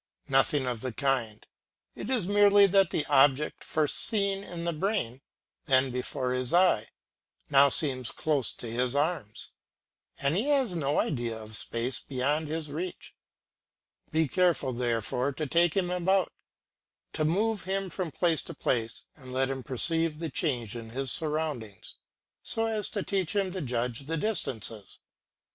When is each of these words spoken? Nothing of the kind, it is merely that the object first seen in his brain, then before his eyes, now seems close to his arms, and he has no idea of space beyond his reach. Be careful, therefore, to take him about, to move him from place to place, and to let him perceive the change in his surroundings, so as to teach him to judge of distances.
Nothing 0.29 0.65
of 0.65 0.81
the 0.81 0.91
kind, 0.91 1.45
it 1.93 2.09
is 2.09 2.25
merely 2.27 2.65
that 2.65 2.89
the 2.89 3.05
object 3.05 3.63
first 3.63 3.97
seen 3.97 4.43
in 4.43 4.65
his 4.65 4.73
brain, 4.73 5.21
then 5.67 5.91
before 5.91 6.33
his 6.33 6.55
eyes, 6.55 6.87
now 7.51 7.69
seems 7.69 8.09
close 8.09 8.51
to 8.53 8.65
his 8.67 8.95
arms, 8.95 9.51
and 10.17 10.35
he 10.35 10.47
has 10.47 10.73
no 10.75 10.99
idea 10.99 11.37
of 11.37 11.55
space 11.55 11.99
beyond 11.99 12.47
his 12.47 12.71
reach. 12.71 13.13
Be 14.09 14.27
careful, 14.27 14.73
therefore, 14.73 15.33
to 15.33 15.45
take 15.45 15.77
him 15.77 15.91
about, 15.91 16.33
to 17.13 17.23
move 17.23 17.65
him 17.65 17.91
from 17.91 18.09
place 18.09 18.41
to 18.41 18.55
place, 18.55 19.03
and 19.15 19.25
to 19.25 19.31
let 19.33 19.51
him 19.51 19.61
perceive 19.61 20.17
the 20.17 20.31
change 20.31 20.75
in 20.75 20.89
his 20.89 21.11
surroundings, 21.11 21.93
so 22.41 22.65
as 22.65 22.89
to 22.89 23.03
teach 23.03 23.35
him 23.35 23.51
to 23.51 23.61
judge 23.61 24.09
of 24.09 24.19
distances. 24.19 24.97